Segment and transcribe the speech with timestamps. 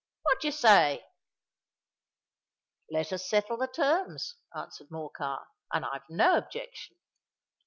[0.23, 1.05] What do you say?"
[2.89, 6.97] "Let us settle the terms," answered Morcar; "and I've no objection."